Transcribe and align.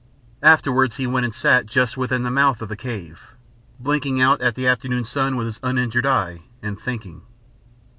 Afterwards 0.41 0.95
he 0.95 1.05
went 1.05 1.25
and 1.25 1.31
sat 1.35 1.67
just 1.67 1.95
within 1.95 2.23
the 2.23 2.31
mouth 2.31 2.63
of 2.63 2.69
the 2.69 2.75
cave, 2.75 3.35
blinking 3.79 4.19
out 4.19 4.41
at 4.41 4.55
the 4.55 4.65
afternoon 4.65 5.05
sun 5.05 5.35
with 5.35 5.45
his 5.45 5.59
uninjured 5.61 6.07
eye, 6.07 6.41
and 6.59 6.79
thinking. 6.79 7.21